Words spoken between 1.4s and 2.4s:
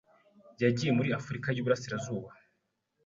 y'Iburasirazuba